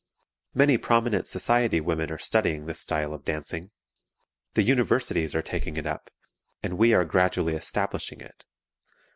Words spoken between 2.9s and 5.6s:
of dancing. The Universities are